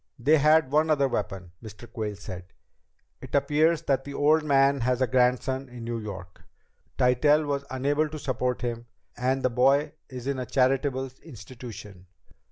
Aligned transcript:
"They 0.17 0.39
had 0.39 0.71
one 0.71 0.89
other 0.89 1.07
weapon," 1.07 1.51
Mr. 1.61 1.87
Quayle 1.87 2.15
said. 2.15 2.53
"It 3.21 3.35
appears 3.35 3.83
that 3.83 4.03
the 4.03 4.15
old 4.15 4.43
man 4.43 4.79
has 4.81 4.99
a 4.99 5.05
grandson 5.05 5.69
in 5.69 5.83
New 5.83 5.99
York. 5.99 6.41
Tytell 6.97 7.45
was 7.45 7.65
unable 7.69 8.09
to 8.09 8.17
support 8.17 8.63
him 8.63 8.87
and 9.15 9.43
the 9.43 9.51
boy 9.51 9.91
is 10.09 10.25
in 10.25 10.39
a 10.39 10.47
charitable 10.47 11.11
institution. 11.21 12.07